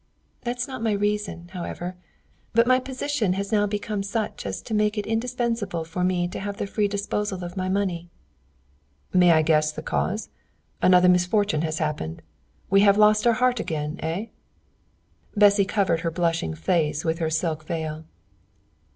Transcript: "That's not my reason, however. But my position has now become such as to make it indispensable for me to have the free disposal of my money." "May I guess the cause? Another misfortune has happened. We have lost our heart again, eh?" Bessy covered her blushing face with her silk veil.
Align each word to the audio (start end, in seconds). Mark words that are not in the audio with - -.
"That's 0.41 0.67
not 0.67 0.81
my 0.81 0.93
reason, 0.93 1.49
however. 1.49 1.95
But 2.53 2.65
my 2.65 2.79
position 2.79 3.33
has 3.33 3.51
now 3.51 3.67
become 3.67 4.01
such 4.01 4.47
as 4.47 4.59
to 4.63 4.73
make 4.73 4.97
it 4.97 5.05
indispensable 5.05 5.83
for 5.85 6.03
me 6.03 6.27
to 6.29 6.39
have 6.39 6.57
the 6.57 6.65
free 6.65 6.87
disposal 6.87 7.43
of 7.45 7.55
my 7.55 7.69
money." 7.69 8.09
"May 9.13 9.29
I 9.31 9.43
guess 9.43 9.71
the 9.71 9.83
cause? 9.83 10.29
Another 10.81 11.07
misfortune 11.07 11.61
has 11.61 11.77
happened. 11.77 12.23
We 12.67 12.81
have 12.81 12.97
lost 12.97 13.27
our 13.27 13.33
heart 13.33 13.59
again, 13.59 13.99
eh?" 14.01 14.29
Bessy 15.37 15.65
covered 15.65 15.99
her 15.99 16.09
blushing 16.09 16.55
face 16.55 17.05
with 17.05 17.19
her 17.19 17.29
silk 17.29 17.65
veil. 17.67 18.05